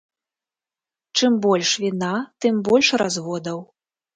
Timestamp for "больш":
1.45-1.75, 2.71-2.87